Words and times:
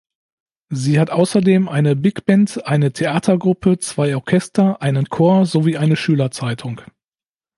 Sie 0.69 0.99
hat 0.99 1.11
außerdem 1.11 1.69
eine 1.69 1.95
Big-Band, 1.95 2.65
eine 2.65 2.91
Theatergruppe, 2.91 3.77
zwei 3.77 4.15
Orchester, 4.15 4.81
einen 4.81 5.05
Chor 5.09 5.45
sowie 5.45 5.77
eine 5.77 5.95
Schülerzeitung. 5.95 6.81